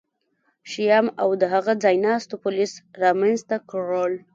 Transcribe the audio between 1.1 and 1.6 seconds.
او د